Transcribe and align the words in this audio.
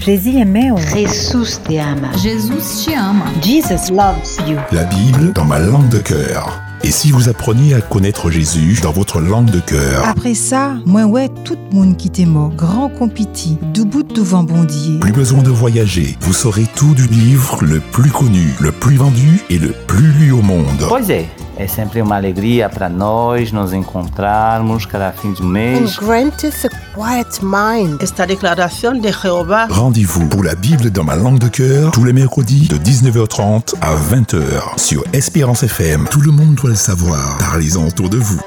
Jésus 0.00 0.36
aimait. 0.36 0.70
Jesus 0.94 1.58
te 1.64 1.78
ama. 1.78 2.08
Jesus 2.22 2.84
te 2.84 2.96
ama. 2.96 3.26
Jesus 3.42 3.90
loves 3.90 4.38
you. 4.48 4.56
La 4.72 4.84
Bible 4.84 5.32
dans 5.32 5.44
ma 5.44 5.58
langue 5.58 5.88
de 5.88 5.98
cœur. 5.98 6.60
Et 6.84 6.90
si 6.92 7.10
vous 7.10 7.28
appreniez 7.28 7.74
à 7.74 7.80
connaître 7.80 8.30
Jésus 8.30 8.78
dans 8.82 8.92
votre 8.92 9.20
langue 9.20 9.50
de 9.50 9.58
cœur 9.58 10.06
Après 10.06 10.34
ça, 10.34 10.74
moi 10.86 11.04
ouais, 11.04 11.28
tout 11.44 11.56
le 11.70 11.76
monde 11.76 11.96
qui 11.96 12.08
t'est 12.08 12.24
mort, 12.24 12.50
grand 12.50 12.88
compiti, 12.88 13.58
du 13.74 13.84
bout 13.84 14.04
de 14.04 14.22
vent 14.22 14.44
bondier. 14.44 15.00
Plus 15.00 15.12
besoin 15.12 15.42
de 15.42 15.50
voyager, 15.50 16.16
vous 16.20 16.32
saurez 16.32 16.66
tout 16.76 16.94
du 16.94 17.06
livre 17.08 17.58
le 17.64 17.80
plus 17.80 18.10
connu, 18.10 18.54
le 18.60 18.70
plus 18.70 18.96
vendu 18.96 19.40
et 19.50 19.58
le 19.58 19.72
plus 19.88 20.12
lu 20.12 20.30
au 20.30 20.42
monde. 20.42 20.86
Pois 20.86 21.00
é, 21.58 21.66
sempre 21.66 22.00
uma 22.00 22.16
alegria 22.16 22.68
para 22.68 22.88
nós 22.88 23.52
nos 23.52 23.72
encontrarmos 23.72 24.86
cada 24.86 25.12
fim 25.12 25.32
de 25.32 25.42
and 25.42 25.46
mês. 25.46 25.96
granteth 25.98 26.64
a 26.64 26.68
quiet 26.94 27.40
mind. 27.42 28.00
Esta 28.02 28.26
de 28.26 28.38
Rendez-vous 29.72 30.28
pour 30.28 30.44
la 30.44 30.54
Bible 30.54 30.90
dans 30.90 31.04
ma 31.04 31.16
langue 31.16 31.38
de 31.38 31.48
cœur 31.48 31.90
tous 31.90 32.04
les 32.04 32.12
mercredis 32.12 32.68
de 32.68 32.76
19h30 32.76 33.74
à 33.80 33.94
20h 33.96 34.78
sur 34.78 35.02
Espérance 35.12 35.62
FM. 35.64 36.06
Tout 36.10 36.20
le 36.20 36.30
monde 36.30 36.54
doit 36.54 36.70
le 36.70 36.76
savoir. 36.76 37.38
Parlez-en 37.38 37.86
autour 37.86 38.08
de 38.08 38.18
vous. 38.18 38.40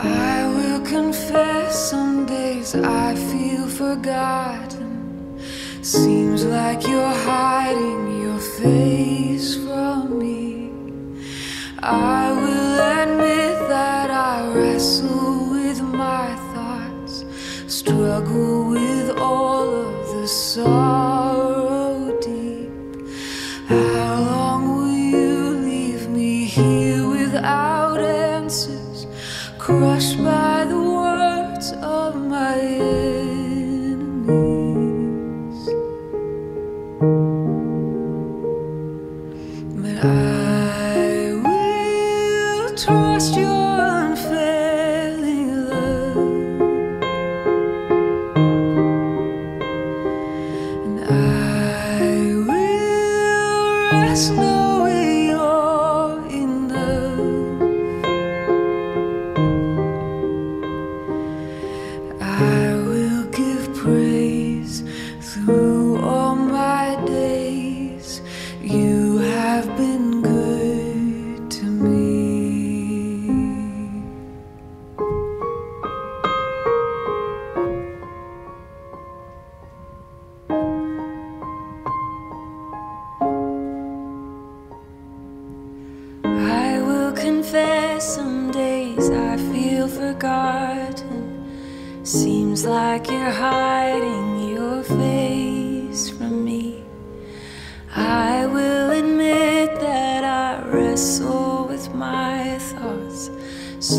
I 0.00 0.46
will 0.46 0.80
confess 0.82 1.90
some 1.90 2.24
days 2.24 2.72
I 2.76 3.16
feel 3.16 3.66
forgotten. 3.66 5.40
Seems 5.82 6.44
like 6.44 6.86
you're 6.86 7.02
hiding 7.26 8.20
your 8.22 8.38
face 8.38 9.56
from 9.56 10.20
me. 10.20 10.70
I 11.82 12.30
will 12.30 12.78
admit 13.00 13.68
that 13.68 14.12
I 14.12 14.46
wrestle 14.54 15.50
with 15.50 15.82
my 15.82 16.36
thoughts, 16.54 17.24
struggle 17.66 18.68
with 18.68 18.97
rest 54.18 54.57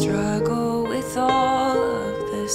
struggle 0.02 0.84
with 0.84 1.18
all 1.18 1.78
of 1.78 2.32
the 2.32 2.48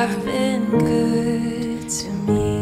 Have 0.00 0.24
been 0.24 0.64
good 0.70 1.90
to 1.90 2.08
me. 2.08 2.59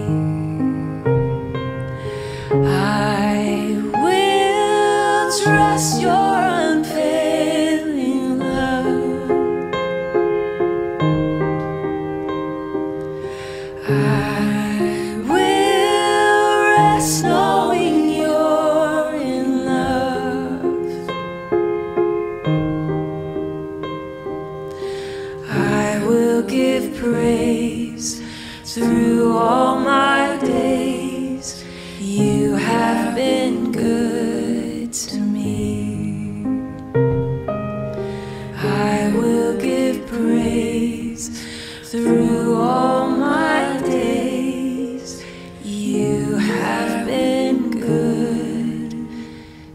Have 46.48 47.06
been 47.06 47.70
good 47.70 48.94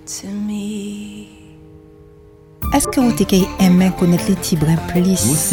to 0.06 0.28
me. 0.28 1.28
Est-ce 2.74 2.88
que 2.88 3.00
vous 3.00 3.14
aimé 3.60 3.92
connaître 4.00 4.26
les 4.28 4.36
tibrins 4.36 4.78
plus? 4.88 5.52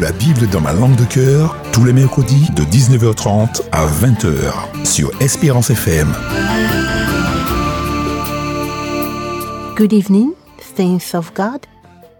La 0.00 0.12
Bible 0.12 0.48
dans 0.48 0.60
ma 0.60 0.72
langue 0.72 0.96
de 0.96 1.04
cœur 1.04 1.56
tous 1.72 1.84
les 1.84 1.92
mercredis 1.92 2.50
de 2.56 2.62
19h30 2.64 3.62
à 3.70 3.86
20h 3.86 4.84
sur 4.84 5.10
Espérance 5.20 5.70
FM. 5.70 6.12
Good 9.76 9.92
evening, 9.92 10.32
saints 10.76 11.16
of 11.16 11.32
God. 11.34 11.66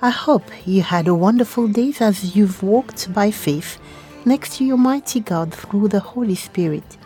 I 0.00 0.10
hope 0.10 0.44
you 0.66 0.82
had 0.82 1.08
a 1.08 1.14
wonderful 1.14 1.66
day 1.66 1.92
as 2.00 2.36
you've 2.36 2.62
walked 2.62 3.12
by 3.12 3.32
faith 3.32 3.78
next 4.26 4.56
to 4.56 4.64
your 4.64 4.76
mighty 4.78 5.20
God 5.20 5.52
through 5.52 5.88
the 5.88 6.00
Holy 6.00 6.34
Spirit. 6.34 6.96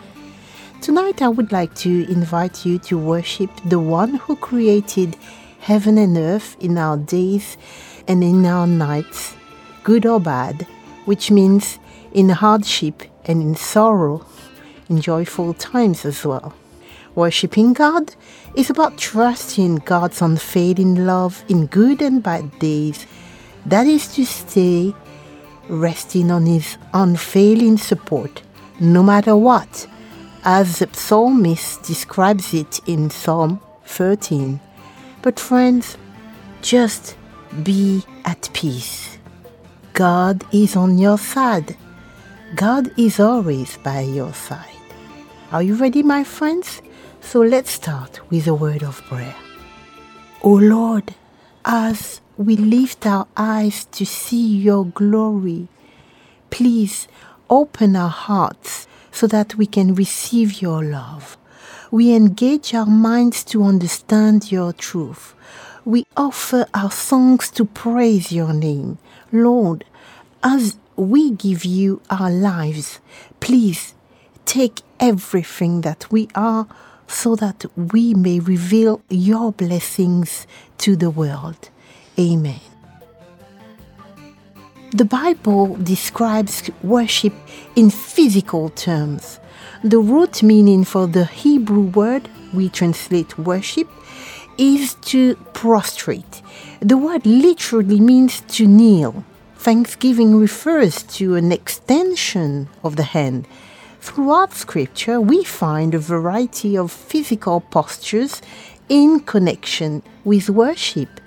Tonight, 0.81 1.23
I 1.23 1.29
would 1.29 1.51
like 1.51 1.75
to 1.77 2.11
invite 2.11 2.65
you 2.65 2.79
to 2.81 2.97
worship 2.97 3.51
the 3.65 3.81
one 3.81 4.15
who 4.15 4.37
created 4.37 5.17
heaven 5.59 5.99
and 5.99 6.17
earth 6.17 6.57
in 6.61 6.79
our 6.79 6.97
days 6.97 7.57
and 8.07 8.23
in 8.23 8.47
our 8.47 8.67
nights, 8.67 9.35
good 9.83 10.07
or 10.07 10.21
bad, 10.21 10.67
which 11.05 11.31
means 11.31 11.79
in 12.13 12.29
hardship 12.29 13.03
and 13.25 13.43
in 13.43 13.55
sorrow, 13.57 14.25
in 14.89 15.01
joyful 15.01 15.55
times 15.55 16.05
as 16.05 16.25
well. 16.25 16.55
Worshipping 17.15 17.73
God 17.73 18.15
is 18.55 18.71
about 18.71 18.97
trusting 18.97 19.77
God's 19.77 20.23
unfailing 20.23 21.05
love 21.05 21.45
in 21.49 21.67
good 21.67 22.01
and 22.01 22.23
bad 22.23 22.57
days. 22.61 23.07
That 23.67 23.87
is 23.89 24.15
to 24.15 24.25
say, 24.25 24.95
resting 25.69 26.31
on 26.31 26.47
His 26.47 26.79
unfailing 26.93 27.79
support, 27.79 28.43
no 28.81 29.03
matter 29.03 29.37
what, 29.37 29.87
as 30.45 30.79
the 30.79 30.89
psalmist 30.93 31.83
describes 31.83 32.55
it 32.55 32.81
in 32.87 33.11
Psalm 33.11 33.61
13. 33.85 34.61
But, 35.23 35.39
friends, 35.41 35.97
just 36.63 37.17
be 37.63 38.05
at 38.25 38.49
peace. 38.53 39.19
God 39.93 40.45
is 40.53 40.77
on 40.77 40.99
your 40.99 41.19
side. 41.19 41.77
God 42.55 42.91
is 42.99 43.21
always 43.21 43.77
by 43.79 44.01
your 44.01 44.33
side. 44.33 44.65
Are 45.51 45.63
you 45.63 45.75
ready, 45.75 46.03
my 46.03 46.25
friends? 46.25 46.83
So 47.21 47.41
let's 47.41 47.71
start 47.71 48.21
with 48.31 48.47
a 48.47 48.55
word 48.55 48.83
of 48.83 49.03
prayer. 49.03 49.35
O 50.43 50.51
Lord, 50.51 51.15
as 51.69 52.23
we 52.39 52.57
lift 52.57 53.05
our 53.07 53.29
eyes 53.37 53.85
to 53.93 54.07
see 54.07 54.57
your 54.57 54.87
glory, 54.87 55.69
please 56.49 57.07
open 57.51 57.95
our 57.95 58.09
hearts 58.09 58.89
so 59.13 59.27
that 59.27 59.55
we 59.57 59.67
can 59.67 59.95
receive 59.95 60.63
your 60.63 60.83
love. 60.83 61.37
We 61.91 62.15
engage 62.15 62.75
our 62.75 62.87
minds 62.87 63.45
to 63.45 63.65
understand 63.65 64.51
your 64.51 64.73
truth. 64.73 65.35
We 65.85 66.07
offer 66.17 66.67
our 66.73 66.91
songs 66.91 67.51
to 67.53 67.67
praise 67.67 68.33
your 68.33 68.55
name. 68.55 68.97
Lord, 69.31 69.85
as 70.43 70.79
we 70.97 71.31
give 71.33 71.67
you 71.67 72.01
our 72.09 72.31
lives, 72.31 73.01
please 73.41 73.95
take 74.47 74.81
everything 74.99 75.83
that 75.83 76.11
we 76.11 76.29
are 76.35 76.67
so 77.09 77.35
that 77.37 77.65
we 77.75 78.15
may 78.15 78.39
reveal 78.39 79.01
your 79.09 79.53
blessings 79.53 80.47
to 80.79 80.95
the 80.95 81.11
world. 81.11 81.71
Amen. 82.19 82.61
The 84.93 85.05
Bible 85.05 85.77
describes 85.77 86.71
worship 86.83 87.35
in 87.77 87.91
physical 87.91 88.71
terms. 88.71 89.39
The 89.85 89.99
root 89.99 90.43
meaning 90.43 90.85
for 90.85 91.07
the 91.07 91.27
Hebrew 91.27 91.83
word 91.83 92.29
we 92.55 92.69
translate 92.69 93.39
worship 93.39 93.89
is 94.57 94.95
to 94.95 95.37
prostrate. 95.53 96.43
The 96.81 96.97
word 96.97 97.27
literally 97.27 98.01
means 98.01 98.41
to 98.57 98.67
kneel. 98.67 99.25
Thanksgiving 99.57 100.37
refers 100.37 101.03
to 101.19 101.35
an 101.35 101.53
extension 101.53 102.69
of 102.83 102.97
the 102.97 103.03
hand. 103.03 103.47
Throughout 104.09 104.55
Scripture, 104.55 105.21
we 105.21 105.45
find 105.45 105.95
a 105.95 105.99
variety 105.99 106.79
of 106.79 106.91
physical 106.91 107.61
postures 107.61 108.41
in 108.89 109.21
connection 109.21 110.03
with 110.25 110.49
worship. 110.49 111.21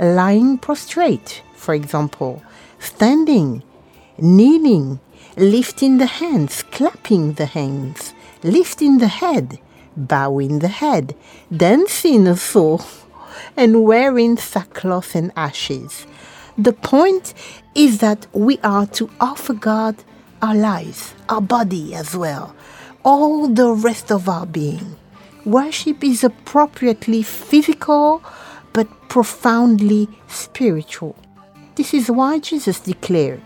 Lying 0.00 0.56
prostrate, 0.56 1.42
for 1.54 1.74
example, 1.74 2.42
standing, 2.78 3.62
kneeling, 4.16 4.98
lifting 5.36 5.98
the 5.98 6.06
hands, 6.06 6.62
clapping 6.62 7.34
the 7.34 7.44
hands, 7.44 8.14
lifting 8.42 8.96
the 8.96 9.08
head, 9.08 9.60
bowing 9.94 10.60
the 10.60 10.74
head, 10.82 11.14
dancing 11.54 12.26
also, 12.26 12.80
and 13.58 13.84
wearing 13.84 14.38
sackcloth 14.38 15.14
and 15.14 15.32
ashes. 15.36 16.06
The 16.56 16.72
point 16.72 17.34
is 17.74 17.98
that 17.98 18.26
we 18.32 18.58
are 18.64 18.86
to 18.98 19.10
offer 19.20 19.52
God 19.52 19.96
our 20.42 20.54
lives, 20.56 21.14
our 21.28 21.40
body 21.40 21.94
as 21.94 22.16
well, 22.16 22.54
all 23.04 23.46
the 23.46 23.70
rest 23.70 24.10
of 24.10 24.28
our 24.28 24.44
being. 24.44 24.96
Worship 25.44 26.02
is 26.02 26.24
appropriately 26.24 27.22
physical 27.22 28.22
but 28.72 28.88
profoundly 29.08 30.08
spiritual. 30.26 31.16
This 31.76 31.94
is 31.94 32.10
why 32.10 32.40
Jesus 32.40 32.80
declared, 32.80 33.40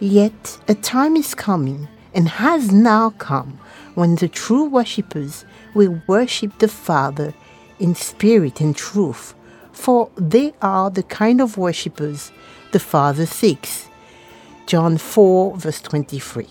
Yet 0.00 0.58
a 0.66 0.74
time 0.74 1.16
is 1.16 1.34
coming 1.34 1.86
and 2.12 2.28
has 2.28 2.72
now 2.72 3.10
come 3.10 3.60
when 3.94 4.16
the 4.16 4.28
true 4.28 4.64
worshippers 4.64 5.44
will 5.74 6.02
worship 6.08 6.58
the 6.58 6.68
Father 6.68 7.34
in 7.78 7.94
spirit 7.94 8.60
and 8.60 8.74
truth, 8.76 9.34
for 9.72 10.10
they 10.16 10.54
are 10.60 10.90
the 10.90 11.02
kind 11.04 11.40
of 11.40 11.56
worshippers 11.56 12.32
the 12.72 12.80
Father 12.80 13.26
seeks. 13.26 13.88
John 14.66 14.98
4, 14.98 15.56
verse 15.56 15.80
23. 15.80 16.46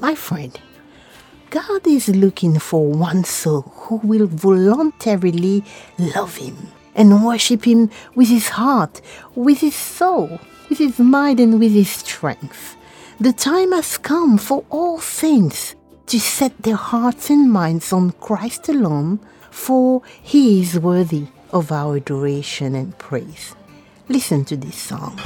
My 0.00 0.14
friend, 0.14 0.58
God 1.50 1.86
is 1.86 2.08
looking 2.08 2.58
for 2.58 2.86
one 2.92 3.24
soul 3.24 3.62
who 3.62 3.96
will 3.96 4.26
voluntarily 4.26 5.64
love 5.98 6.36
Him 6.36 6.56
and 6.94 7.24
worship 7.24 7.66
Him 7.66 7.90
with 8.14 8.28
his 8.28 8.48
heart, 8.50 9.00
with 9.34 9.60
his 9.60 9.74
soul, 9.74 10.40
with 10.68 10.78
his 10.78 10.98
mind, 10.98 11.40
and 11.40 11.58
with 11.58 11.72
his 11.72 11.88
strength. 11.88 12.76
The 13.20 13.32
time 13.32 13.72
has 13.72 13.96
come 13.96 14.36
for 14.36 14.64
all 14.68 14.98
saints 15.00 15.74
to 16.06 16.20
set 16.20 16.56
their 16.62 16.76
hearts 16.76 17.30
and 17.30 17.50
minds 17.50 17.92
on 17.92 18.12
Christ 18.12 18.68
alone, 18.68 19.20
for 19.50 20.02
He 20.22 20.60
is 20.60 20.78
worthy 20.78 21.26
of 21.50 21.72
our 21.72 21.96
adoration 21.96 22.74
and 22.74 22.96
praise. 22.98 23.54
Listen 24.08 24.44
to 24.46 24.56
this 24.56 24.76
song. 24.76 25.18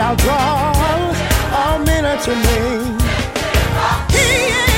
I'll 0.00 0.16
draw 0.16 0.74
all 1.54 1.78
men 1.84 2.04
unto 2.04 2.32
me. 2.34 2.98
He 4.10 4.26
is 4.60 4.73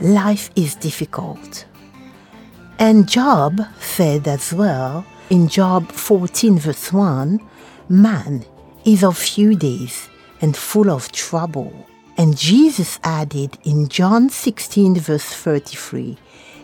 Life 0.00 0.50
is 0.56 0.74
difficult. 0.74 1.66
And 2.78 3.08
Job 3.08 3.60
said 3.80 4.26
as 4.26 4.52
well 4.52 5.06
in 5.30 5.48
Job 5.48 5.92
14, 5.92 6.58
verse 6.58 6.92
1 6.92 7.40
Man 7.88 8.44
is 8.84 9.04
of 9.04 9.16
few 9.16 9.54
days 9.54 10.08
and 10.40 10.56
full 10.56 10.90
of 10.90 11.12
trouble. 11.12 11.86
And 12.16 12.36
Jesus 12.36 12.98
added 13.04 13.56
in 13.64 13.88
John 13.88 14.28
16, 14.30 14.96
verse 14.96 15.24
33 15.24 16.18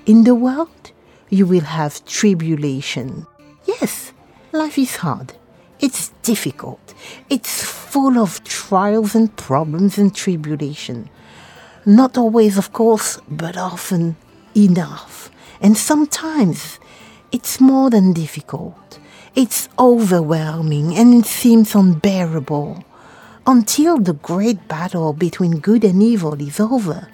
In 0.07 0.25
the 0.25 0.35
world 0.35 0.93
you 1.29 1.47
will 1.47 1.61
have 1.61 2.05
tribulation. 2.05 3.27
Yes, 3.65 4.13
life 4.53 4.77
is 4.77 4.97
hard. 4.97 5.35
It's 5.79 6.09
difficult. 6.23 6.95
It's 7.31 7.63
full 7.63 8.19
of 8.19 8.43
trials 8.45 9.15
and 9.15 9.35
problems 9.37 9.99
and 9.99 10.15
tribulation. 10.15 11.09
Not 11.91 12.17
always, 12.17 12.57
of 12.57 12.73
course, 12.73 13.19
but 13.29 13.57
often 13.57 14.15
enough. 14.55 15.29
And 15.61 15.77
sometimes 15.77 16.79
it's 17.33 17.61
more 17.61 17.91
than 17.91 18.13
difficult. 18.13 19.01
It's 19.35 19.69
overwhelming 19.77 20.95
and 20.97 21.13
it 21.15 21.27
seems 21.27 21.75
unbearable 21.75 22.85
until 23.45 23.99
the 23.99 24.13
great 24.13 24.69
battle 24.69 25.13
between 25.13 25.59
good 25.59 25.83
and 25.83 26.01
evil 26.01 26.41
is 26.41 26.61
over. 26.61 27.09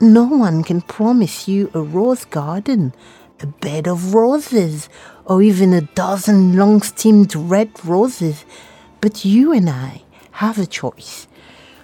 No 0.00 0.24
one 0.24 0.64
can 0.64 0.80
promise 0.80 1.46
you 1.46 1.70
a 1.74 1.82
rose 1.82 2.24
garden, 2.24 2.94
a 3.40 3.46
bed 3.46 3.86
of 3.86 4.14
roses, 4.14 4.88
or 5.26 5.42
even 5.42 5.74
a 5.74 5.82
dozen 5.82 6.56
long 6.56 6.80
steamed 6.80 7.36
red 7.36 7.68
roses. 7.84 8.46
But 9.02 9.26
you 9.26 9.52
and 9.52 9.68
I 9.68 10.04
have 10.30 10.58
a 10.58 10.64
choice. 10.64 11.27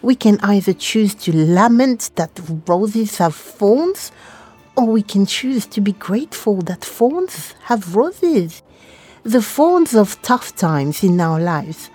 We 0.05 0.15
can 0.15 0.39
either 0.43 0.75
choose 0.75 1.15
to 1.25 1.33
lament 1.35 2.11
that 2.17 2.39
roses 2.69 3.17
have 3.17 3.35
thorns, 3.35 4.13
or 4.77 4.85
we 4.85 5.03
can 5.03 5.25
choose 5.25 5.65
to 5.69 5.81
be 5.81 5.93
grateful 5.93 6.57
that 6.69 6.85
thorns 6.85 7.55
have 7.71 7.97
roses. 7.97 8.63
The 9.23 9.41
thorns 9.41 9.95
of 9.95 10.21
tough 10.21 10.55
times 10.57 11.03
in 11.03 11.19
our 11.23 11.41
lives 11.41 11.89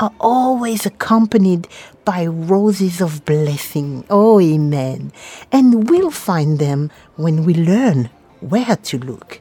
are 0.00 0.10
always 0.18 0.86
accompanied 0.86 1.68
by 2.04 2.26
roses 2.26 3.00
of 3.00 3.24
blessing. 3.24 4.06
Oh, 4.10 4.40
amen. 4.40 5.12
And 5.52 5.88
we'll 5.88 6.10
find 6.10 6.58
them 6.58 6.90
when 7.14 7.44
we 7.44 7.54
learn 7.54 8.10
where 8.40 8.74
to 8.74 8.98
look. 8.98 9.40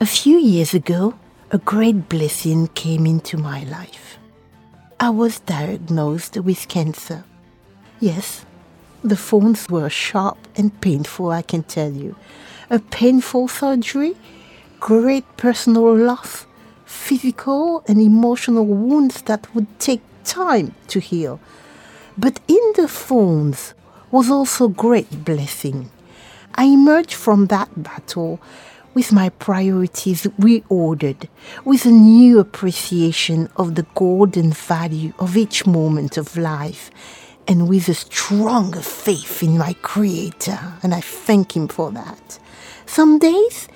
A 0.00 0.06
few 0.06 0.38
years 0.38 0.72
ago, 0.72 1.12
a 1.50 1.58
great 1.58 2.08
blessing 2.08 2.68
came 2.68 3.04
into 3.04 3.36
my 3.36 3.64
life. 3.64 4.13
I 5.04 5.10
was 5.10 5.40
diagnosed 5.40 6.38
with 6.38 6.66
cancer. 6.66 7.24
Yes, 8.00 8.46
the 9.02 9.18
phones 9.18 9.68
were 9.68 9.90
sharp 9.90 10.38
and 10.56 10.80
painful, 10.80 11.30
I 11.30 11.42
can 11.42 11.62
tell 11.62 11.90
you. 11.90 12.16
A 12.70 12.78
painful 12.78 13.48
surgery, 13.48 14.16
great 14.80 15.26
personal 15.36 15.94
loss, 15.94 16.46
physical 16.86 17.84
and 17.86 18.00
emotional 18.00 18.64
wounds 18.64 19.20
that 19.28 19.54
would 19.54 19.78
take 19.78 20.00
time 20.24 20.74
to 20.88 21.00
heal. 21.00 21.38
But 22.16 22.40
in 22.48 22.72
the 22.74 22.88
phones 22.88 23.74
was 24.10 24.30
also 24.30 24.68
great 24.68 25.22
blessing. 25.22 25.90
I 26.54 26.64
emerged 26.64 27.12
from 27.12 27.48
that 27.48 27.68
battle 27.76 28.40
with 28.94 29.12
my 29.12 29.28
priorities 29.28 30.22
reordered, 30.38 31.28
with 31.64 31.84
a 31.84 31.90
new 31.90 32.38
appreciation 32.38 33.48
of 33.56 33.74
the 33.74 33.86
golden 33.94 34.52
value 34.52 35.12
of 35.18 35.36
each 35.36 35.66
moment 35.66 36.16
of 36.16 36.36
life, 36.36 36.90
and 37.46 37.68
with 37.68 37.88
a 37.88 37.94
stronger 37.94 38.80
faith 38.80 39.42
in 39.42 39.58
my 39.58 39.74
Creator, 39.82 40.58
and 40.82 40.94
I 40.94 41.00
thank 41.00 41.56
Him 41.56 41.68
for 41.68 41.90
that. 41.90 42.38
Some 42.86 43.18
days, 43.18 43.68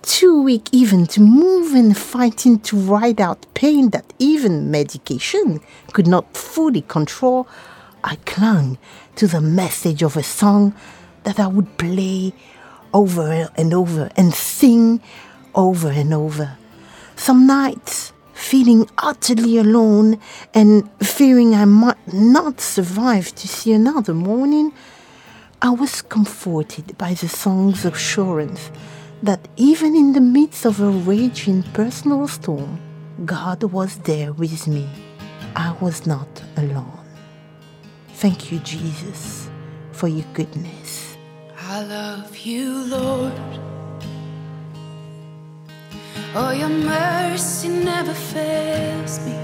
too 0.00 0.42
weak 0.42 0.68
even 0.72 1.06
to 1.06 1.20
move 1.20 1.74
and 1.74 1.96
fighting 1.96 2.58
to 2.60 2.76
ride 2.76 3.20
out 3.20 3.46
pain 3.54 3.90
that 3.90 4.12
even 4.18 4.70
medication 4.70 5.60
could 5.92 6.08
not 6.08 6.36
fully 6.36 6.82
control, 6.82 7.46
I 8.02 8.16
clung 8.26 8.78
to 9.16 9.28
the 9.28 9.40
message 9.40 10.02
of 10.02 10.16
a 10.16 10.22
song 10.22 10.74
that 11.22 11.38
I 11.38 11.46
would 11.46 11.78
play 11.78 12.32
over 12.92 13.50
and 13.56 13.74
over 13.74 14.10
and 14.16 14.34
sing 14.34 15.00
over 15.54 15.88
and 15.88 16.12
over. 16.14 16.56
Some 17.16 17.46
nights, 17.46 18.12
feeling 18.32 18.88
utterly 18.98 19.58
alone 19.58 20.18
and 20.54 20.90
fearing 21.00 21.54
I 21.54 21.64
might 21.64 22.12
not 22.12 22.60
survive 22.60 23.34
to 23.36 23.48
see 23.48 23.72
another 23.72 24.14
morning, 24.14 24.72
I 25.60 25.70
was 25.70 26.02
comforted 26.02 26.98
by 26.98 27.14
the 27.14 27.28
song's 27.28 27.84
assurance 27.84 28.70
that 29.22 29.46
even 29.56 29.94
in 29.94 30.12
the 30.12 30.20
midst 30.20 30.66
of 30.66 30.80
a 30.80 30.90
raging 30.90 31.62
personal 31.74 32.26
storm, 32.26 32.80
God 33.24 33.62
was 33.62 33.98
there 33.98 34.32
with 34.32 34.66
me. 34.66 34.88
I 35.54 35.76
was 35.80 36.06
not 36.06 36.42
alone. 36.56 36.98
Thank 38.14 38.50
you, 38.50 38.58
Jesus, 38.60 39.48
for 39.92 40.08
your 40.08 40.26
goodness. 40.32 41.11
I 41.74 41.82
love 41.84 42.36
you, 42.36 42.84
Lord. 42.84 43.32
Oh, 46.34 46.50
your 46.50 46.68
mercy 46.68 47.68
never 47.68 48.12
fails 48.12 49.18
me. 49.24 49.38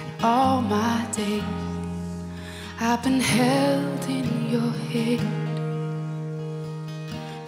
And 0.00 0.10
all 0.22 0.60
my 0.60 1.06
days. 1.16 1.42
I've 2.80 3.02
been 3.02 3.20
held 3.20 4.04
in 4.10 4.50
your 4.50 4.72
hand 4.92 5.32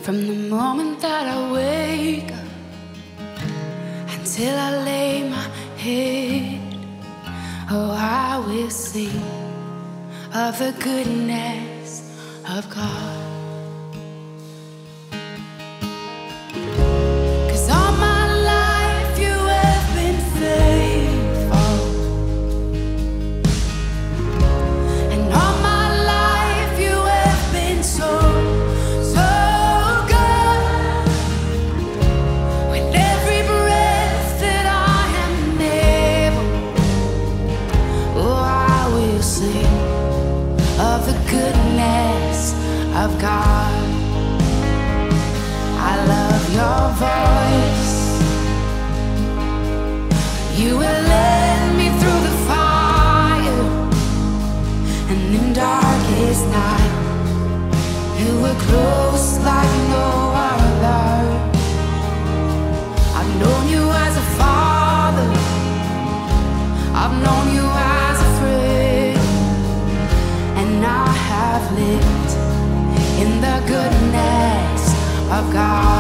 from 0.01 0.27
the 0.27 0.49
moment 0.49 1.01
that 1.01 1.27
I 1.27 1.53
wake 1.53 2.33
up 2.33 2.53
until 4.17 4.57
I 4.59 4.71
lay 4.83 5.29
my 5.29 5.47
head. 5.77 6.59
Oh, 7.71 7.91
I 7.91 8.39
will 8.47 8.71
sing 8.71 9.21
of 10.33 10.59
the 10.59 10.75
goodness 10.81 11.74
of 12.47 12.69
God. 12.69 13.24
God. 75.55 75.93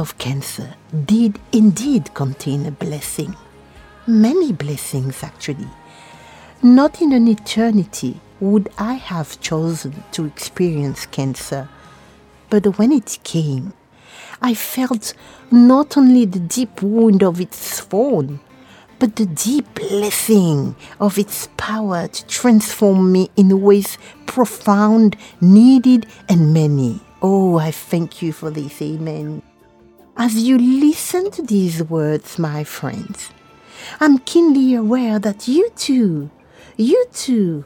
Of 0.00 0.16
cancer 0.16 0.74
did 1.04 1.38
indeed 1.52 2.12
contain 2.14 2.64
a 2.66 2.70
blessing. 2.70 3.36
Many 4.06 4.50
blessings, 4.52 5.22
actually. 5.22 5.68
Not 6.62 7.02
in 7.02 7.12
an 7.12 7.28
eternity 7.28 8.20
would 8.40 8.70
I 8.78 8.94
have 8.94 9.40
chosen 9.40 10.02
to 10.12 10.24
experience 10.24 11.04
cancer, 11.04 11.68
but 12.48 12.78
when 12.78 12.92
it 12.92 13.18
came, 13.22 13.74
I 14.40 14.54
felt 14.54 15.12
not 15.50 15.98
only 15.98 16.24
the 16.24 16.40
deep 16.40 16.82
wound 16.82 17.22
of 17.22 17.38
its 17.38 17.80
thorn, 17.80 18.40
but 18.98 19.16
the 19.16 19.26
deep 19.26 19.74
blessing 19.74 20.76
of 20.98 21.18
its 21.18 21.48
power 21.58 22.08
to 22.08 22.26
transform 22.26 23.12
me 23.12 23.30
in 23.36 23.60
ways 23.60 23.98
profound, 24.24 25.16
needed, 25.40 26.06
and 26.28 26.54
many. 26.54 27.00
Oh, 27.20 27.58
I 27.58 27.70
thank 27.70 28.22
you 28.22 28.32
for 28.32 28.50
this. 28.50 28.80
Amen. 28.80 29.42
As 30.22 30.36
you 30.36 30.58
listen 30.58 31.30
to 31.30 31.40
these 31.40 31.82
words, 31.82 32.38
my 32.38 32.62
friends, 32.62 33.30
I'm 34.00 34.18
keenly 34.18 34.74
aware 34.74 35.18
that 35.18 35.48
you 35.48 35.70
too, 35.76 36.28
you 36.76 37.06
too, 37.10 37.64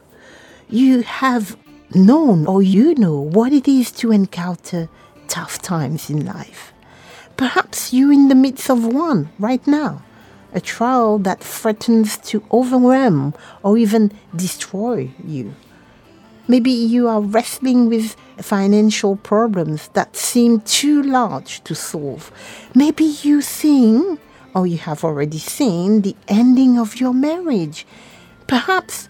you 0.68 1.02
have 1.02 1.56
known 1.96 2.46
or 2.46 2.62
you 2.62 2.94
know 2.94 3.18
what 3.18 3.52
it 3.52 3.66
is 3.66 3.90
to 3.98 4.12
encounter 4.12 4.88
tough 5.26 5.60
times 5.62 6.08
in 6.08 6.24
life. 6.24 6.72
Perhaps 7.36 7.92
you're 7.92 8.12
in 8.12 8.28
the 8.28 8.36
midst 8.36 8.70
of 8.70 8.86
one 8.86 9.30
right 9.40 9.66
now, 9.66 10.04
a 10.52 10.60
trial 10.60 11.18
that 11.18 11.42
threatens 11.42 12.16
to 12.18 12.44
overwhelm 12.52 13.34
or 13.64 13.76
even 13.76 14.12
destroy 14.36 15.10
you. 15.26 15.56
Maybe 16.46 16.70
you 16.70 17.09
are 17.09 17.20
wrestling 17.20 17.88
with 17.88 18.16
financial 18.38 19.16
problems 19.16 19.88
that 19.94 20.14
seem 20.16 20.61
too 20.61 21.02
large 21.02 21.64
to 21.64 21.74
solve. 21.74 22.30
Maybe 22.74 23.04
you 23.04 23.40
think, 23.40 24.20
or 24.54 24.66
you 24.66 24.78
have 24.78 25.04
already 25.04 25.38
seen, 25.38 26.02
the 26.02 26.14
ending 26.28 26.78
of 26.78 27.00
your 27.00 27.14
marriage. 27.14 27.87
Perhaps 28.46 29.09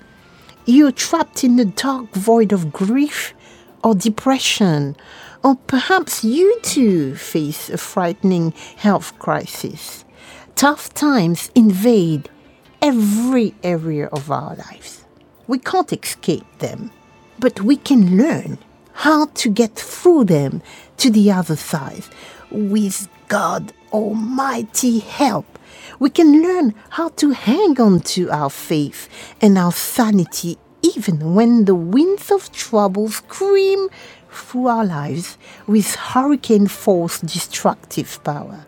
you're 0.64 0.92
trapped 0.92 1.42
in 1.42 1.56
the 1.56 1.64
dark 1.64 2.14
void 2.14 2.52
of 2.52 2.72
grief 2.72 3.34
or 3.82 3.94
depression. 3.94 4.96
Or 5.42 5.56
perhaps 5.56 6.24
you 6.24 6.58
too 6.62 7.16
face 7.16 7.68
a 7.68 7.76
frightening 7.76 8.52
health 8.76 9.18
crisis. 9.18 10.04
Tough 10.54 10.94
times 10.94 11.50
invade 11.54 12.30
every 12.80 13.54
area 13.62 14.06
of 14.06 14.30
our 14.30 14.54
lives. 14.54 15.04
We 15.46 15.58
can't 15.58 15.92
escape 15.92 16.46
them, 16.60 16.90
but 17.38 17.60
we 17.60 17.76
can 17.76 18.16
learn 18.16 18.58
how 18.92 19.26
to 19.26 19.50
get 19.50 19.74
through 19.74 20.24
them 20.24 20.62
to 20.96 21.10
the 21.10 21.30
other 21.30 21.56
side 21.56 22.04
with 22.50 23.08
God 23.28 23.72
Almighty 23.92 25.00
help. 25.00 25.46
We 25.98 26.10
can 26.10 26.42
learn 26.42 26.74
how 26.90 27.08
to 27.10 27.30
hang 27.30 27.80
on 27.80 28.00
to 28.00 28.30
our 28.30 28.50
faith 28.50 29.08
and 29.40 29.58
our 29.58 29.72
sanity 29.72 30.58
even 30.82 31.34
when 31.34 31.64
the 31.64 31.74
winds 31.74 32.30
of 32.30 32.52
trouble 32.52 33.08
scream 33.08 33.88
through 34.30 34.66
our 34.66 34.84
lives 34.84 35.38
with 35.66 35.94
hurricane 35.94 36.66
force 36.66 37.20
destructive 37.20 38.22
power. 38.22 38.66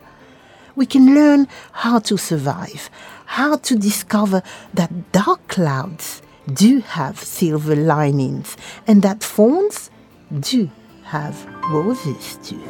We 0.75 0.87
can 0.87 1.15
learn 1.15 1.49
how 1.73 1.99
to 2.01 2.17
survive, 2.17 2.91
how 3.27 3.57
to 3.57 3.77
discover 3.77 4.43
that 4.75 5.13
dark 5.13 5.47
clouds 5.49 6.23
do 6.53 6.81
have 6.81 7.19
silver 7.19 7.77
linings 7.77 8.57
and 8.87 9.03
that 9.03 9.21
thorns 9.21 9.91
do 10.41 10.71
have 11.05 11.47
roses 11.71 12.39
too. 12.43 12.63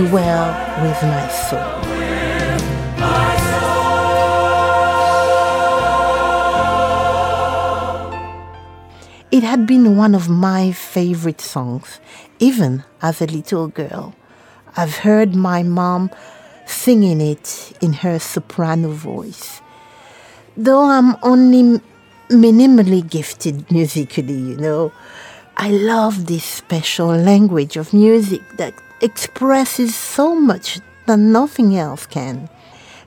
Well 0.00 0.48
with 0.82 1.02
my 1.02 1.28
soul. 1.28 1.98
It 9.30 9.42
had 9.42 9.66
been 9.66 9.96
one 9.96 10.14
of 10.14 10.28
my 10.28 10.72
favorite 10.72 11.40
songs, 11.40 12.00
even 12.38 12.84
as 13.02 13.20
a 13.20 13.26
little 13.26 13.68
girl. 13.68 14.14
I've 14.76 14.96
heard 14.96 15.34
my 15.34 15.62
mom 15.62 16.10
singing 16.66 17.20
it 17.20 17.72
in 17.80 17.92
her 17.92 18.18
soprano 18.18 18.90
voice. 18.90 19.60
Though 20.56 20.82
I'm 20.82 21.16
only 21.22 21.80
minimally 22.30 23.08
gifted 23.08 23.70
musically, 23.70 24.32
you 24.32 24.56
know, 24.56 24.92
I 25.56 25.70
love 25.70 26.26
this 26.26 26.44
special 26.44 27.08
language 27.08 27.76
of 27.76 27.92
music 27.92 28.42
that 28.56 28.74
expresses 29.00 29.94
so 29.94 30.34
much 30.34 30.80
that 31.06 31.18
nothing 31.18 31.76
else 31.76 32.06
can. 32.06 32.48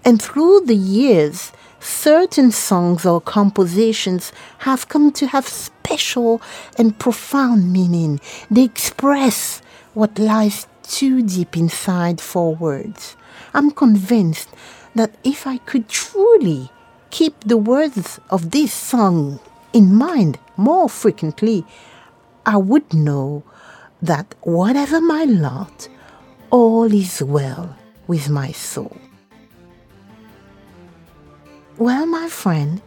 And 0.03 0.21
through 0.21 0.61
the 0.61 0.75
years, 0.75 1.51
certain 1.79 2.51
songs 2.51 3.05
or 3.05 3.21
compositions 3.21 4.31
have 4.59 4.87
come 4.87 5.11
to 5.13 5.27
have 5.27 5.47
special 5.47 6.41
and 6.77 6.97
profound 6.97 7.71
meaning. 7.71 8.19
They 8.49 8.63
express 8.63 9.61
what 9.93 10.17
lies 10.17 10.67
too 10.83 11.21
deep 11.21 11.57
inside 11.57 12.19
for 12.19 12.55
words. 12.55 13.15
I'm 13.53 13.71
convinced 13.71 14.49
that 14.95 15.15
if 15.23 15.45
I 15.47 15.57
could 15.57 15.87
truly 15.89 16.69
keep 17.09 17.39
the 17.41 17.57
words 17.57 18.19
of 18.29 18.51
this 18.51 18.73
song 18.73 19.39
in 19.73 19.93
mind 19.93 20.39
more 20.57 20.89
frequently, 20.89 21.65
I 22.45 22.57
would 22.57 22.93
know 22.93 23.43
that 24.01 24.35
whatever 24.41 24.99
my 24.99 25.23
lot, 25.25 25.87
all 26.49 26.91
is 26.91 27.21
well 27.21 27.75
with 28.07 28.29
my 28.29 28.51
soul. 28.51 28.97
Well, 31.77 32.05
my 32.05 32.27
friend, 32.27 32.81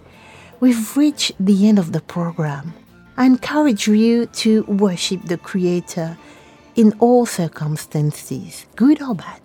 we've 0.61 0.96
reached 0.96 1.33
the 1.40 1.68
end 1.68 1.79
of 1.79 1.92
the 1.92 2.00
program. 2.00 2.74
I 3.16 3.27
encourage 3.27 3.87
you 3.88 4.27
to 4.27 4.64
worship 4.64 5.22
the 5.24 5.38
Creator 5.38 6.18
in 6.77 6.92
all 6.98 7.27
circumstances, 7.27 8.66
good 8.77 9.00
or 9.00 9.14
bad. 9.14 9.40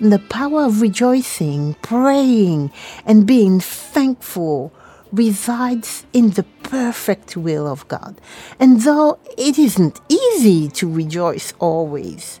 The 0.00 0.18
power 0.18 0.64
of 0.64 0.82
rejoicing, 0.82 1.74
praying, 1.82 2.70
and 3.04 3.26
being 3.26 3.60
thankful 3.60 4.72
resides 5.12 6.04
in 6.12 6.30
the 6.30 6.42
perfect 6.66 7.36
will 7.36 7.66
of 7.66 7.86
God. 7.88 8.20
And 8.58 8.80
though 8.82 9.18
it 9.38 9.58
isn't 9.58 10.00
easy 10.08 10.68
to 10.70 10.90
rejoice 10.90 11.52
always, 11.58 12.40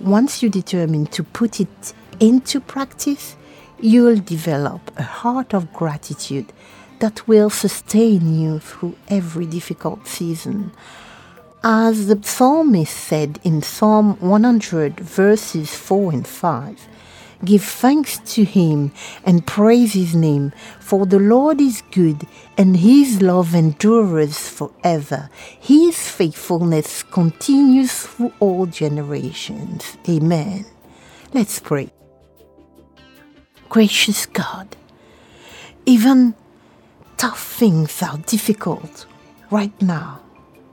once 0.00 0.42
you 0.42 0.50
determine 0.50 1.06
to 1.06 1.22
put 1.22 1.60
it 1.60 1.94
into 2.18 2.60
practice, 2.60 3.36
you'll 3.80 4.18
develop 4.18 4.90
a 4.96 5.02
heart 5.02 5.54
of 5.54 5.72
gratitude 5.72 6.52
that 6.98 7.26
will 7.28 7.50
sustain 7.50 8.40
you 8.40 8.58
through 8.58 8.96
every 9.08 9.46
difficult 9.46 10.06
season. 10.06 10.72
As 11.62 12.08
the 12.08 12.20
psalmist 12.22 12.94
said 12.94 13.40
in 13.44 13.62
Psalm 13.62 14.16
100, 14.20 15.00
verses 15.00 15.74
4 15.74 16.12
and 16.12 16.26
5, 16.26 16.88
Give 17.42 17.64
thanks 17.64 18.18
to 18.34 18.44
him 18.44 18.92
and 19.24 19.46
praise 19.46 19.94
his 19.94 20.14
name, 20.14 20.52
for 20.78 21.06
the 21.06 21.18
Lord 21.18 21.60
is 21.60 21.82
good, 21.90 22.26
and 22.56 22.76
his 22.76 23.22
love 23.22 23.54
endures 23.54 24.48
forever. 24.48 25.30
His 25.58 26.08
faithfulness 26.08 27.02
continues 27.02 28.02
through 28.02 28.32
all 28.40 28.66
generations. 28.66 29.96
Amen. 30.08 30.66
Let's 31.32 31.58
pray. 31.58 31.90
Gracious 33.68 34.26
God, 34.26 34.76
even 35.84 36.34
tough 37.16 37.42
things 37.42 38.02
are 38.02 38.18
difficult 38.18 39.06
right 39.50 39.82
now 39.82 40.20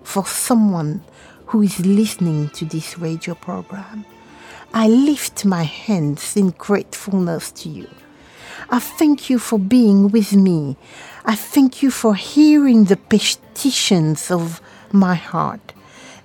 for 0.03 0.25
someone 0.25 1.03
who 1.47 1.61
is 1.61 1.79
listening 1.85 2.49
to 2.49 2.65
this 2.65 2.97
radio 2.97 3.33
program. 3.33 4.05
I 4.73 4.87
lift 4.87 5.43
my 5.43 5.63
hands 5.63 6.37
in 6.37 6.51
gratefulness 6.51 7.51
to 7.51 7.69
you. 7.69 7.89
I 8.69 8.79
thank 8.79 9.29
you 9.29 9.37
for 9.37 9.59
being 9.59 10.09
with 10.09 10.33
me. 10.33 10.77
I 11.25 11.35
thank 11.35 11.83
you 11.83 11.91
for 11.91 12.15
hearing 12.15 12.85
the 12.85 12.95
petitions 12.95 14.31
of 14.31 14.61
my 14.93 15.15
heart 15.15 15.73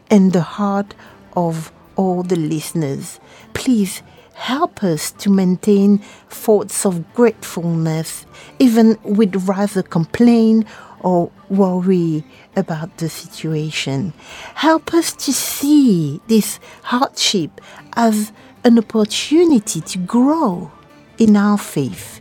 and 0.08 0.32
the 0.32 0.42
heart 0.42 0.94
of 1.36 1.72
all 1.96 2.22
the 2.22 2.36
listeners. 2.36 3.18
Please 3.52 4.02
help 4.34 4.84
us 4.84 5.10
to 5.12 5.30
maintain 5.30 5.98
thoughts 6.28 6.86
of 6.86 7.12
gratefulness, 7.14 8.26
even 8.60 8.96
with 9.02 9.48
rather 9.48 9.82
complain 9.82 10.64
or 11.00 11.30
worry 11.48 12.24
about 12.54 12.96
the 12.98 13.08
situation. 13.08 14.12
Help 14.54 14.94
us 14.94 15.12
to 15.12 15.32
see 15.32 16.20
this 16.26 16.60
hardship 16.82 17.60
as 17.96 18.32
an 18.64 18.78
opportunity 18.78 19.80
to 19.80 19.98
grow 19.98 20.70
in 21.18 21.36
our 21.36 21.58
faith. 21.58 22.20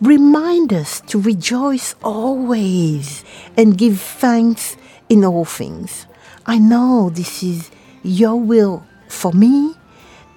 Remind 0.00 0.72
us 0.72 1.00
to 1.02 1.20
rejoice 1.20 1.94
always 2.02 3.24
and 3.56 3.78
give 3.78 4.00
thanks 4.00 4.76
in 5.08 5.24
all 5.24 5.44
things. 5.44 6.06
I 6.46 6.58
know 6.58 7.10
this 7.10 7.42
is 7.42 7.70
your 8.02 8.36
will 8.36 8.86
for 9.08 9.32
me 9.32 9.74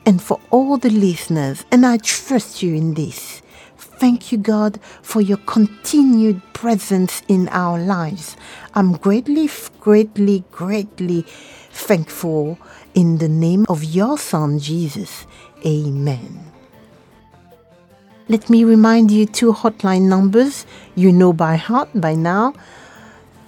and 0.05 0.21
for 0.21 0.39
all 0.49 0.77
the 0.77 0.89
listeners, 0.89 1.63
and 1.71 1.85
I 1.85 1.97
trust 1.97 2.63
you 2.63 2.73
in 2.75 2.95
this. 2.95 3.41
Thank 3.77 4.31
you, 4.31 4.39
God, 4.39 4.79
for 5.03 5.21
your 5.21 5.37
continued 5.37 6.41
presence 6.53 7.21
in 7.27 7.47
our 7.49 7.77
lives. 7.77 8.35
I'm 8.73 8.93
greatly, 8.93 9.47
greatly, 9.79 10.43
greatly 10.51 11.21
thankful 11.71 12.57
in 12.93 13.17
the 13.17 13.29
name 13.29 13.65
of 13.69 13.83
your 13.83 14.17
Son, 14.17 14.59
Jesus. 14.59 15.25
Amen. 15.65 16.51
Let 18.27 18.49
me 18.49 18.63
remind 18.63 19.11
you 19.11 19.25
two 19.25 19.51
hotline 19.53 20.03
numbers 20.07 20.65
you 20.95 21.11
know 21.11 21.33
by 21.33 21.57
heart 21.57 21.89
by 21.93 22.15
now 22.15 22.53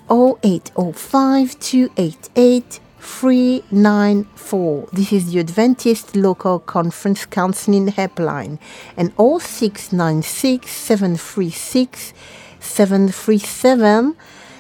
0805 0.10 1.60
288 1.60 2.80
394. 3.00 4.88
This 4.94 5.12
is 5.12 5.32
the 5.32 5.40
Adventist 5.40 6.16
Local 6.16 6.60
Conference 6.60 7.26
Counseling 7.26 7.88
Helpline 7.88 8.60
and 8.96 9.12
0696 9.18 10.72
736 10.72 12.14
737. 12.60 14.16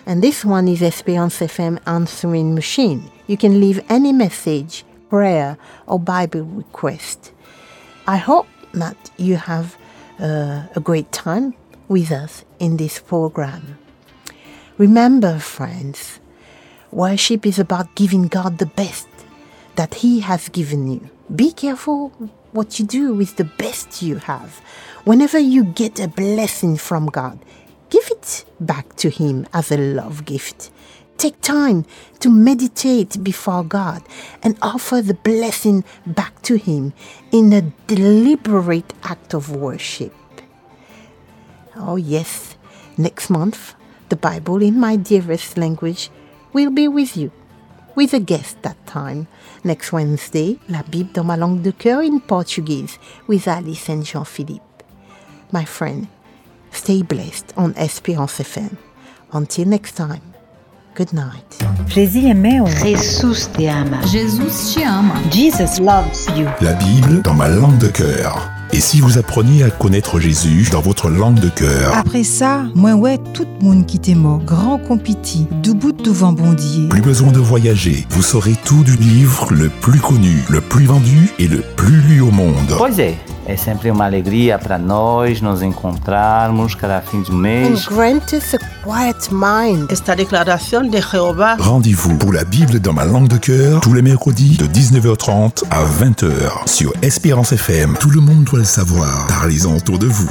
And 0.05 0.21
this 0.21 0.43
one 0.43 0.67
is 0.67 0.81
Esperance 0.81 1.39
FM 1.39 1.79
answering 1.85 2.53
machine. 2.53 3.12
You 3.27 3.37
can 3.37 3.59
leave 3.59 3.83
any 3.89 4.11
message, 4.11 4.83
prayer, 5.09 5.57
or 5.87 5.99
Bible 5.99 6.43
request. 6.43 7.31
I 8.05 8.17
hope 8.17 8.47
that 8.73 9.11
you 9.17 9.37
have 9.37 9.77
uh, 10.19 10.63
a 10.75 10.81
great 10.81 11.11
time 11.11 11.53
with 11.87 12.11
us 12.11 12.43
in 12.59 12.77
this 12.77 12.99
program. 12.99 13.77
Remember, 14.77 15.39
friends, 15.39 16.19
worship 16.91 17.45
is 17.45 17.59
about 17.59 17.95
giving 17.95 18.27
God 18.27 18.57
the 18.57 18.65
best, 18.65 19.07
that 19.75 19.95
He 19.95 20.19
has 20.21 20.49
given 20.49 20.91
you. 20.91 21.09
Be 21.33 21.51
careful 21.51 22.09
what 22.51 22.79
you 22.79 22.85
do 22.85 23.13
with 23.13 23.37
the 23.37 23.45
best 23.45 24.01
you 24.01 24.17
have. 24.17 24.61
Whenever 25.05 25.39
you 25.39 25.63
get 25.63 25.99
a 25.99 26.07
blessing 26.07 26.77
from 26.77 27.07
God, 27.07 27.39
give 27.89 28.07
it 28.11 28.45
back 28.59 28.95
to 28.97 29.09
Him 29.09 29.47
as 29.53 29.71
a 29.71 29.77
love 29.77 30.25
gift. 30.25 30.71
Take 31.17 31.39
time 31.41 31.85
to 32.19 32.29
meditate 32.29 33.23
before 33.23 33.63
God 33.63 34.03
and 34.41 34.57
offer 34.61 35.01
the 35.01 35.13
blessing 35.13 35.83
back 36.05 36.41
to 36.43 36.55
Him 36.55 36.93
in 37.31 37.53
a 37.53 37.61
deliberate 37.87 38.93
act 39.03 39.33
of 39.33 39.55
worship. 39.55 40.13
Oh, 41.75 41.95
yes, 41.95 42.55
next 42.97 43.29
month, 43.29 43.75
the 44.09 44.15
Bible 44.15 44.61
in 44.61 44.79
my 44.79 44.95
dearest 44.95 45.57
language 45.57 46.09
will 46.51 46.69
be 46.69 46.87
with 46.87 47.17
you, 47.17 47.31
with 47.95 48.13
a 48.13 48.19
guest 48.19 48.61
that 48.61 48.85
time. 48.85 49.27
Next 49.63 49.91
Wednesday, 49.91 50.59
La 50.69 50.83
Bible 50.83 51.13
dans 51.13 51.25
ma 51.25 51.35
langue 51.35 51.63
de 51.63 51.71
cœur 51.71 52.05
in 52.05 52.19
Portuguese 52.19 52.99
with 53.27 53.47
Alice 53.47 53.89
and 53.89 54.05
Jean-Philippe. 54.05 54.61
My 55.51 55.65
friend, 55.65 56.07
stay 56.71 57.01
blessed 57.01 57.53
on 57.55 57.73
Espérance 57.75 58.41
FM. 58.41 58.77
Until 59.31 59.67
next 59.67 59.93
time, 59.93 60.32
good 60.95 61.13
night. 61.13 61.59
Jésus 61.87 62.21
te 62.21 63.67
ama. 63.67 63.97
Jesus 64.11 64.73
te 64.75 64.83
ama. 64.83 65.15
Jesus 65.31 65.79
loves 65.79 66.27
you. 66.37 66.45
La 66.61 66.73
Bible 66.73 67.21
dans 67.23 67.33
ma 67.33 67.47
langue 67.47 67.77
de 67.77 67.87
cœur. 67.87 68.49
Et 68.71 68.79
si 68.79 69.01
vous 69.01 69.19
appreniez 69.19 69.63
à 69.63 69.69
connaître 69.69 70.19
Jésus 70.19 70.67
dans 70.71 70.81
votre 70.81 71.09
langue 71.09 71.39
de 71.39 71.49
cœur, 71.49 71.95
Après 71.95 72.23
ça, 72.23 72.63
moi 72.73 72.93
ouais, 72.93 73.19
tout 73.33 73.45
monde 73.63 73.85
qui 73.85 73.99
t'est 73.99 74.15
mort, 74.15 74.39
grand 74.39 74.79
compiti, 74.79 75.47
debout 75.61 75.91
devant 75.91 76.33
bondier. 76.33 76.87
plus 76.89 77.01
besoin 77.01 77.31
de 77.31 77.39
voyager, 77.39 78.05
vous 78.09 78.23
saurez 78.23 78.55
tout 78.65 78.83
du 78.83 78.95
livre 78.95 79.53
le 79.53 79.69
plus 79.69 79.99
connu, 79.99 80.43
le 80.49 80.59
plus 80.59 80.85
vendu 80.85 81.29
et 81.37 81.47
le 81.47 81.61
plus 81.75 82.01
lu 82.01 82.21
au 82.21 82.31
monde. 82.31 82.73
Pois 82.77 82.89
é, 83.45 83.57
sempre 83.57 83.91
uma 83.91 84.05
alegria 84.05 84.57
para 84.57 84.77
nós 84.77 85.41
nos 85.41 85.61
encontrarmos 85.61 86.75
cada 86.75 87.01
fim 87.01 87.21
de 87.21 87.31
And 87.31 87.35
mês. 87.35 87.85
grant 87.87 88.33
us 88.33 88.53
a 88.53 88.59
quiet 88.83 89.29
mind. 89.31 89.91
Esta 89.91 90.15
declaración 90.15 90.89
de 90.89 91.01
Jehová 91.01 91.55
Rendez-vous 91.59 92.17
pour 92.17 92.33
la 92.33 92.43
Bible 92.43 92.79
dans 92.79 92.93
ma 92.93 93.05
langue 93.05 93.27
de 93.27 93.37
cœur 93.37 93.81
tous 93.81 93.93
les 93.93 94.01
mercredis 94.01 94.57
de 94.57 94.65
19h30 94.65 95.63
à 95.71 95.83
20h 95.85 96.67
sur 96.67 96.93
Espérance 97.01 97.51
FM. 97.51 97.95
Tout 97.99 98.09
le 98.09 98.21
monde 98.21 98.43
doit 98.45 98.59
le 98.59 98.65
savoir. 98.65 99.27
Parlez-en 99.27 99.75
autour 99.75 99.99
de 99.99 100.07
vous. 100.07 100.29